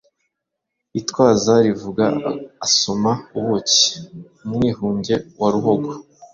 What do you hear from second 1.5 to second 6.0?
yivuga asoma ubuki. Umwihunge wa Ruhogo,